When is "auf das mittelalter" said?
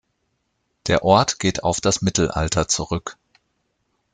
1.63-2.67